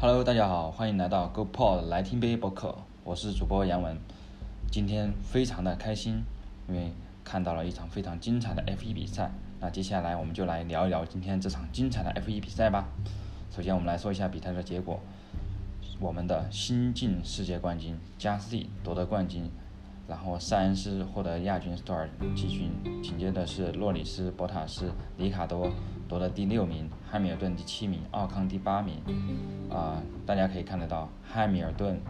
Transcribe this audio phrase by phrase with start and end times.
[0.00, 3.98] Hello，大家好，欢迎来到 GoPod 来听杯播客，我是主播杨文。
[4.70, 6.22] 今天非常的开心，
[6.68, 6.92] 因为
[7.24, 9.32] 看到了一场非常精彩的 F1 比赛。
[9.58, 12.84] 那接下来我们就来聊一聊今天这场精彩的 F1 比赛吧。
[13.50, 15.00] 首先我们来说一下比赛的结果，
[15.98, 19.50] 我们的新晋世界冠军加斯利夺得冠军。
[20.08, 22.72] 然后塞恩斯获得亚军，斯托尔季军，
[23.02, 25.70] 紧接着是洛里斯、博塔斯、里卡多
[26.08, 28.96] 夺得第六名，汉密尔顿第七名，奥康第八名。
[29.68, 32.00] 啊，大家可以看得到，汉密尔顿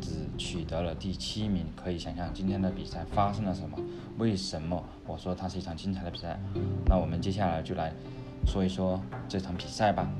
[0.00, 3.78] 只取得了第七名，可以想象今天的比赛发生了什么？
[4.16, 6.40] 为什么我说它是一场精彩的比赛？
[6.86, 7.92] 那我们接下来就来
[8.46, 10.10] 说一说这场比赛吧。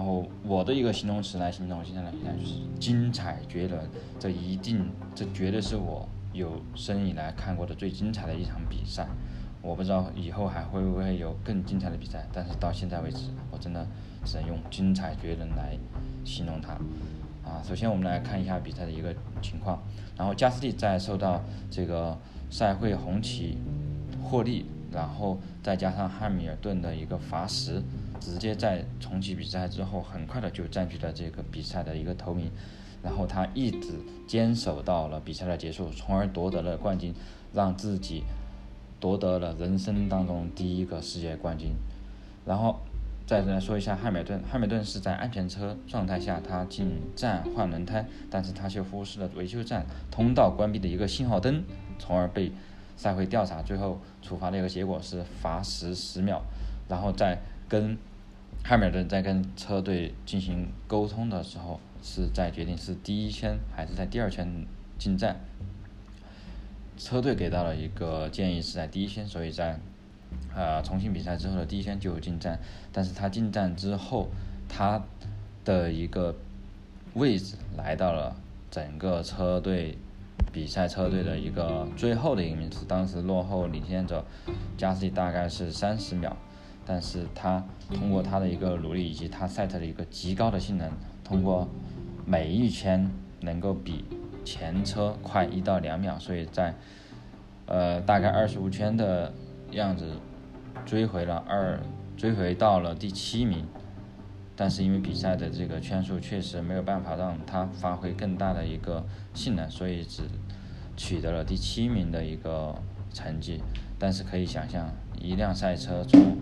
[0.00, 3.78] 然后我的一个形容词来形容现在的比赛就是精彩绝伦，
[4.18, 9.06] 这一定，这绝对是我有生以来看过的最精彩的一场比赛。
[9.60, 13.86] 我不知道以后还会不会有更精彩的比赛，但是到现在为止，我真的
[14.24, 15.76] 只能用精彩绝伦来
[16.24, 16.72] 形容它。
[17.46, 19.82] 啊，首先我们来看一下比赛的一个情况。
[20.16, 23.58] 然后加斯利在受到这个赛会红旗
[24.22, 27.82] 获利，然后再加上汉密尔顿的一个罚时。
[28.20, 32.50] 直接在重启比赛之后，很快的就占据了这个比赛的一个头名，
[33.02, 33.94] 然后他一直
[34.26, 37.14] 坚守到了比赛的结束，从而夺得了冠军，
[37.52, 38.22] 让自己
[39.00, 41.72] 夺得了人生当中第一个世界冠军。
[42.44, 42.78] 然后
[43.26, 51.64] 再来说一下汉密顿，汉密顿是在安全车状态下，他进站换轮胎，但是他却忽视了维修站通道关闭的一个信号灯，
[51.98, 52.52] 从而被
[52.96, 56.42] 赛会调查，最后处罚的一个结果是罚时十秒，
[56.86, 57.96] 然后再跟。
[58.62, 64.64] 汉密尔顿在跟车队进行沟通的时候，是在决定是第一圈还是在第二圈
[64.96, 65.36] 进站。
[66.96, 69.80] 车队给到了一个建议是在第一圈，所以在
[70.54, 72.60] 呃重新比赛之后的第一圈就进站。
[72.92, 74.28] 但是他进站之后，
[74.68, 75.02] 他
[75.64, 76.36] 的一个
[77.14, 78.36] 位置来到了
[78.70, 79.98] 整个车队
[80.52, 84.24] 比赛车队的一个最后的一个名次，当时落后领先者
[84.76, 86.36] 加斯利大概是三十秒。
[86.92, 90.90] 但是他通过他的一个努力以及他赛车的一个极高的性能，
[91.22, 91.68] 通过
[92.26, 93.08] 每一圈
[93.42, 94.04] 能够比
[94.44, 96.74] 前车快一到两秒，所以在
[97.66, 99.32] 呃大概二十五圈的
[99.70, 100.16] 样子
[100.84, 101.78] 追回了二
[102.16, 103.64] 追回到了第七名，
[104.56, 110.24] 但是因为比赛的这个圈数确实没有办法让他发挥更大的一个性能，所以只
[110.96, 112.74] 取得了第七名的一个
[113.12, 113.62] 成绩。
[113.96, 114.90] 但是可以想象，
[115.20, 116.36] 一辆赛车从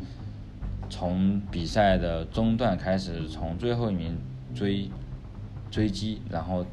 [0.90, 4.18] 从比赛的中段开始，从最后一名
[4.54, 4.90] 追
[5.70, 6.64] 追击，然后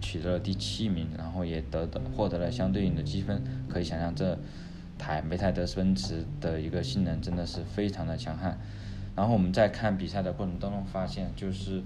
[0.00, 3.42] 取得了第七名，然后也得到获得了相对应的积分。
[3.68, 4.38] 可以想象，这
[4.98, 8.58] 台梅赛德斯奔驰的一个性能真的是非常的强悍。
[9.14, 11.82] 然后我们在看比赛的过程当中发现，就是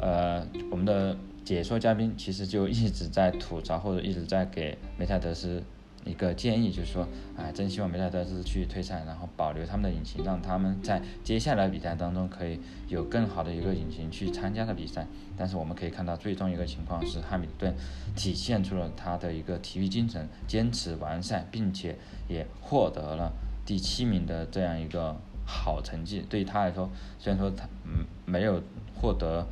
[0.00, 5.62] 呃，我们的解说嘉宾其实就一直在吐槽或者一直在给梅赛德斯。
[6.04, 7.06] 一个建议就是说，
[7.36, 15.06] 哎，真希望梅赛德斯去退赛，然后保留他们的引擎，让他们在接下来比赛当中可以有更好的一个引擎去参加的比赛。
[15.36, 17.74] 但是我们可以看到，最终一个情况是汉密尔顿
[18.16, 21.96] 体现出了他的一个体育精神，坚持完赛，并且
[22.28, 23.32] 也获得了
[23.66, 26.24] 第七名的这样一个好成绩。
[26.28, 28.62] 对于他来说，虽然说他嗯没有
[28.94, 29.46] 获得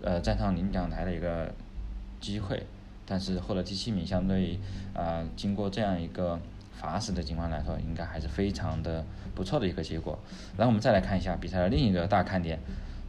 [0.00, 1.52] 呃站上领奖台的一个
[2.20, 2.64] 机会。
[3.10, 4.60] 但是获得第七名，相对
[4.92, 6.38] 啊，经过这样一个
[6.72, 9.02] 罚时的情况来说，应该还是非常的
[9.34, 10.18] 不错的一个结果。
[10.58, 12.60] 然后我们再来看一下比赛的另一个大看点，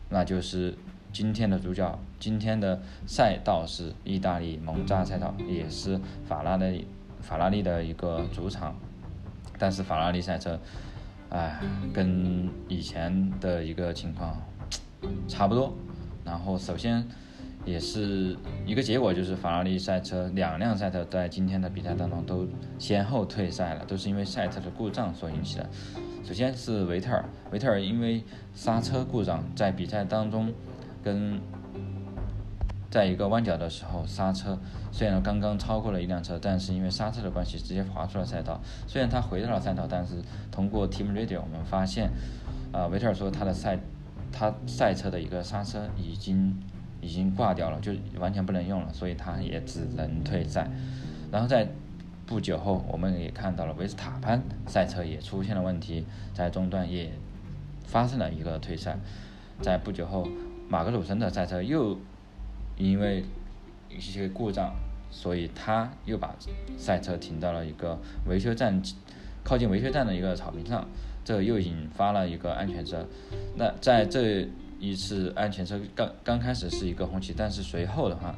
[0.09, 0.73] 那就是
[1.11, 6.87] 今天的主角，今天的赛道是意大利蒙扎赛道，也是法拉利
[7.19, 8.73] 法拉利的一个主场。
[9.57, 10.57] 但是法拉利赛车，
[11.29, 11.59] 哎，
[11.93, 14.41] 跟以前的一个情况
[15.27, 15.73] 差不多。
[16.23, 17.05] 然后首先。
[17.69, 18.35] 也是
[18.65, 22.47] 一个结果，就是法拉利赛车两辆赛车在今天的比赛当中都
[22.79, 25.69] 先后退赛了，都是因为赛车的故障所引起的。
[26.23, 28.23] 首先是维特尔，维特尔因为
[28.53, 30.51] 刹车故障，在比赛当中
[31.03, 31.39] 跟
[32.89, 34.57] 在一个弯角的时候刹车，
[34.91, 38.59] 虽然刚刚超过了一辆车，但是因为刹车的关系直接滑出了赛道。
[38.87, 40.15] 虽然他回到了赛道，但是
[40.51, 42.09] 通过 Team Radio 我们发现，
[42.71, 43.77] 啊，维特尔说他的赛
[44.31, 46.59] 他赛车的一个刹车已经。
[47.01, 50.69] 已经挂掉了，就完全不能用了，所以他也只能退赛。
[51.31, 51.67] 然后在
[52.25, 57.11] 不久后，我们也看到了维斯塔潘赛车也出现了问题，在中段也
[57.85, 58.97] 发生了一个退赛。
[59.61, 60.27] 在不久后，
[60.67, 61.97] 马格鲁森的赛车又
[62.77, 63.23] 因为
[63.89, 64.73] 一些故障，
[65.09, 66.35] 所以他又把
[66.77, 68.81] 赛车停到了一个维修站，
[69.43, 70.87] 靠近维修站的一个草坪上，
[71.25, 73.05] 这又引发了一个安全车。
[73.55, 74.47] 那在这
[74.79, 78.35] 一次安全车刚刚开始是一个红旗，但是随后的话，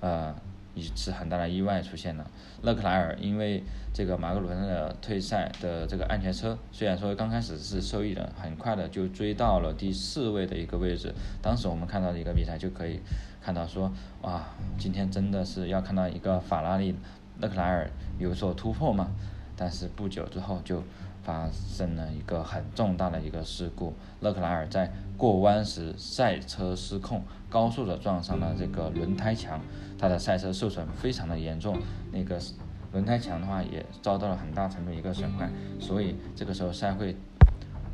[0.00, 0.34] 呃，
[0.74, 2.28] 一次很大的意外出现了。
[2.62, 3.62] 勒克莱尔因为
[3.92, 11.14] 这个马格鲁森的退赛的这个安全车，虽然说刚开始是受益的，很快的就追到了第四位的一个位置。
[11.40, 13.00] 当时我们看到的一个比赛就可以
[13.40, 13.92] 看到说，
[14.22, 14.44] 哇，
[14.76, 16.94] 今天真的是要看到一个法拉利
[17.38, 19.10] 勒克莱尔有所突破嘛？
[19.56, 20.82] 但是不久之后就。
[21.24, 29.58] 发生了一个很重大的一个事故，勒克莱尔在过弯时赛车失控，高速的撞上了这个轮胎墙，
[29.98, 31.78] 他的赛车受损非常的严重，
[32.12, 32.38] 那个
[32.92, 37.16] 轮胎墙的话也遭到了很大程度一个损坏，所以这个时候赛会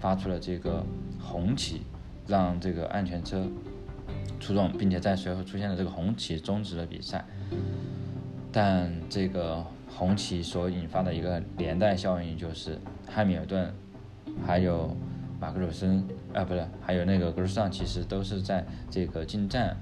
[0.01, 0.85] 发出了这个
[1.21, 1.83] 红旗，
[2.27, 3.47] 让这个安全车
[4.41, 7.25] 出动，并且在随后出现了这个红旗终止了比赛，
[8.51, 9.65] 但这个。
[9.93, 13.71] 红旗所引发的一个连带效应就是，汉密尔顿，
[14.47, 14.97] 还有
[15.39, 16.03] 马格鲁森，
[16.33, 19.77] 啊，不是，还有那个格鲁斯其实都是在这个进站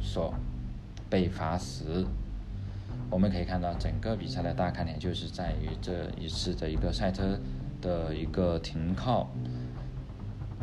[0.00, 0.32] 所
[1.08, 2.04] 被罚时。
[3.10, 7.36] 我们可以看到，整个比赛的大看点就是在于这一次的一个赛车
[7.80, 9.28] 的一个停靠，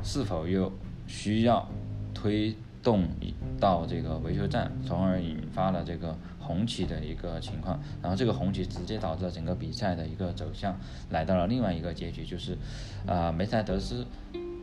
[0.02, 0.72] 是否又
[1.06, 1.68] 需要
[2.14, 3.04] 推动
[3.60, 6.16] 到这个维修站，从而引发了这个。
[6.48, 10.80] 红旗的一个情况，然后这个红旗直接导致了整个比赛的一个走向
[11.10, 12.58] 来到了另外一个结局，就是，
[13.06, 14.06] 啊，梅赛德斯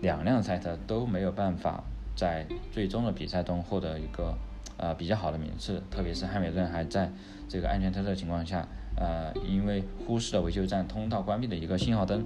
[0.00, 1.84] 两辆赛车都没有办法
[2.16, 4.34] 在最终的比赛中获得一个
[4.78, 7.12] 呃比较好的名次，特别是汉密顿还在
[7.46, 8.66] 这个安全车的情况下，
[8.96, 12.24] 呃，因为忽视了维修站通道关闭的一个信号灯，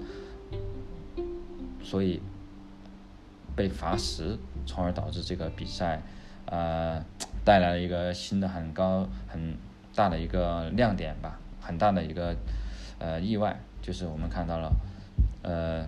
[1.83, 2.23] 所以
[3.57, 6.01] 被罚时，从而导致这个比赛，
[6.47, 7.05] 呃。
[7.49, 9.57] 带来了一个新的很高很
[9.95, 12.37] 大的一个亮点吧，很大的一个
[12.99, 14.71] 呃意外，就是我们看到了
[15.41, 15.87] 呃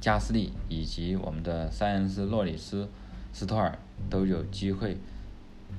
[0.00, 2.88] 加斯利以及我们的塞恩斯、洛里斯、
[3.32, 3.78] 斯托尔
[4.10, 4.96] 都有机会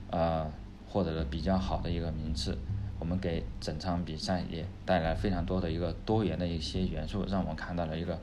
[0.10, 0.50] 呃
[0.88, 2.58] 获得了比较好的一个名次。
[2.98, 8.18] 我们给整场比赛也带来非常多的一个多元的一些元素，让我们看到了一个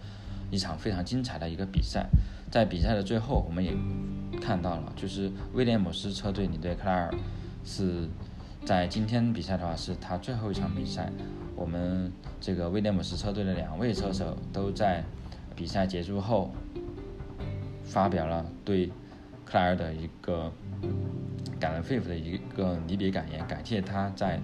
[0.50, 2.06] 一场非常精彩的一个比赛。
[2.50, 3.72] 在比赛的最后，我们也
[4.40, 7.14] 看到了，就是威廉姆斯车队领队克莱尔
[7.64, 8.08] 是
[8.64, 11.10] 在今天比赛的话是他最后一场比赛。
[11.56, 15.02] 我们这个威廉姆斯车队的两位车手都在
[15.56, 16.52] 比赛结束后
[17.84, 18.86] 发表了对
[19.44, 20.52] 克莱尔的一个
[21.58, 24.40] 感人肺腑的一个离别感言，感谢他在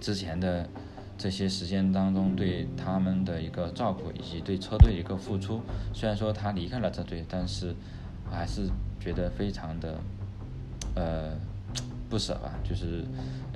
[0.00, 0.68] 之前的。
[1.20, 5.60] 这些时间当中对他们的一个照顾以及对车队一个付出，
[5.92, 7.74] 虽然说他离开了车队，但是
[8.30, 8.68] 还是
[9.00, 9.98] 觉得非常的
[10.94, 11.32] 呃
[12.08, 13.04] 不舍吧，就是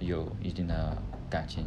[0.00, 0.96] 有一定的
[1.30, 1.64] 感情。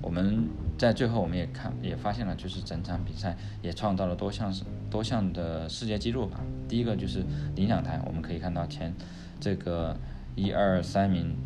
[0.00, 4.52] 我们在最后我们也看也发现了，就是整场比赛也创造了多项
[4.90, 6.40] 多项的世界纪录吧。
[6.68, 7.24] 第一个就是
[7.54, 8.92] 领奖台，我们可以看到前
[9.40, 9.96] 这个
[10.34, 11.36] 一二三名。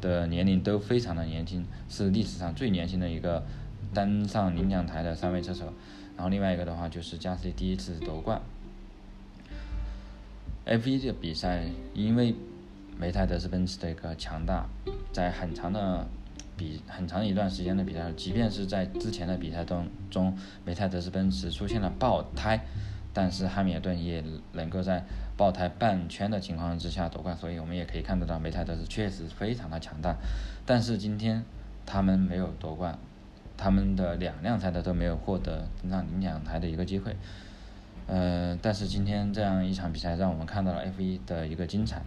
[0.00, 3.42] 的年龄都非常的年轻，是历史上最年轻的一个
[3.94, 5.64] 登上领奖台的三位车手。
[6.14, 8.38] 然后另外一个的话就是加斯利第一次夺冠。
[10.66, 12.34] F1 的比赛，因为
[12.98, 14.66] 梅赛德斯奔驰的一个强大，
[15.12, 16.06] 在很长的
[16.56, 22.60] 比很长一段时间的比赛，即便是在之前的比赛当中，梅赛德斯奔驰出现了爆胎。
[23.16, 25.04] 但是汉密尔顿也能够在
[25.36, 30.16] 爆胎半圈的情况之下夺冠，所以我们也可以看得到梅赛德斯确实非常的强大。
[30.66, 31.44] 但是今天
[31.86, 32.98] 他们没有夺冠，
[33.56, 37.14] 他们的两辆赛车都没有获得登上领奖台的一个机会。
[38.06, 42.02] 呃，但是今天这样一场比赛让我们看到了 F1 的一个精彩，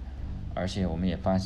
[0.53, 1.37] 而且我们也发，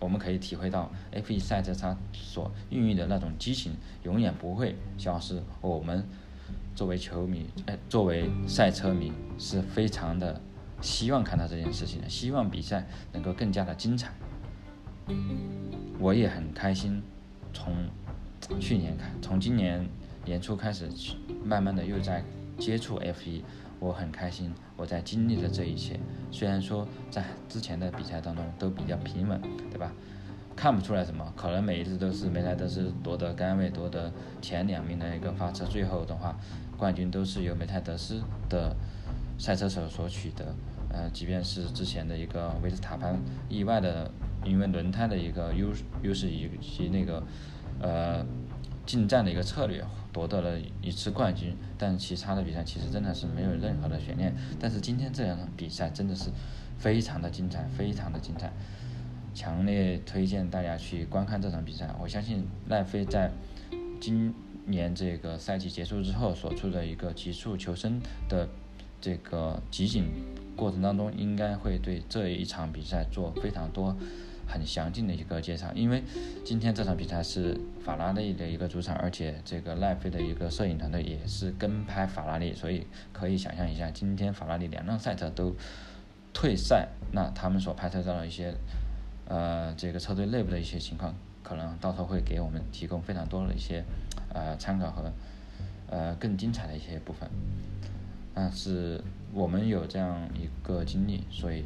[0.00, 5.42] 我们可以体会到 F1 赛车它所孕育的那种激情永远不会消失。
[5.60, 6.04] 我们。
[6.74, 10.40] 作为球迷，哎，作为赛车迷，是非常的
[10.80, 14.10] 希望看到这件事情的，希望比赛能够更加的精彩。
[15.98, 17.02] 我也很开心，
[17.52, 17.74] 从
[18.58, 19.86] 去年开，从今年
[20.24, 20.88] 年初开始，
[21.44, 22.24] 慢慢的又在
[22.58, 23.42] 接触 F1，
[23.80, 25.98] 我很开心，我在经历了这一切。
[26.30, 29.40] 虽然说在之前的比赛当中都比较平稳，
[29.70, 29.92] 对吧？
[30.54, 36.38] 看不出来什么，可能每一次都是梅赛德斯夺得杆位，夺得前两名的一个发车，最后的话，
[36.76, 38.76] 冠军都是由梅赛德斯的
[39.38, 40.54] 赛车手所取得。
[40.90, 43.18] 呃，即便是之前的一个维斯塔潘
[43.48, 44.10] 意外的，
[44.44, 45.68] 因为轮胎的一个优
[46.02, 47.22] 优势以及那个
[47.80, 48.22] 呃
[48.84, 54.34] 进战的一个策略夺得了一次冠军，但其他的比赛其实真的是没有任何的悬念。
[54.60, 56.30] 但是今天这两场比赛真的是
[56.78, 58.52] 非常的精彩，非常的精彩。
[59.34, 61.88] 强烈推荐大家去观看这场比赛。
[61.98, 63.30] 我相信奈飞在
[63.98, 64.34] 今
[64.66, 67.98] 年这个赛季结束之后所处的一个极速求生
[68.28, 68.46] 的
[69.00, 70.04] 这个集锦
[70.54, 73.96] 过程当中，应该会对这一场比赛做非常多、
[74.46, 75.70] 很详尽的一个介绍。
[75.74, 76.02] 因为
[76.44, 85.54] 今天这场比赛是法拉利的一个主场，而且这个奈飞的一个摄影团队也是跟拍法拉利，所以可以想象一下，今天法拉利两辆赛车都
[86.32, 88.54] 退赛，那他们所拍摄到的一些
[89.26, 93.84] 呃这个车队内部的一些情况，可能到时候会给我们提供非常多的一些
[94.32, 95.12] 呃参考和
[95.88, 97.28] 呃更精彩的一些部分。
[98.34, 98.98] 但是
[99.34, 101.64] 我们有这样一个经历，所以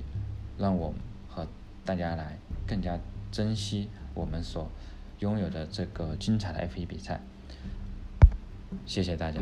[0.59, 0.93] 让我
[1.87, 2.99] 大家来更加
[3.31, 4.69] 珍惜我们所
[5.21, 7.21] 拥有的这个精彩的 F1 比赛。
[8.85, 9.41] 谢谢大家。